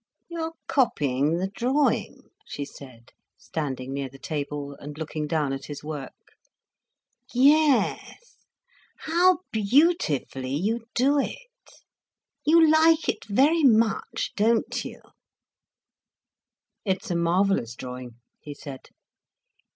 [0.29, 5.65] "You are copying the drawing," she said, standing near the table, and looking down at
[5.65, 6.33] his work.
[7.31, 8.37] "Yes.
[8.97, 11.37] How beautifully you do it!
[12.43, 15.03] You like it very much, don't you?"
[16.83, 18.89] "It's a marvellous drawing," he said.